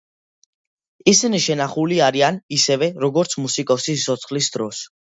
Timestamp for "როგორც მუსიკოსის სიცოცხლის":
3.07-4.55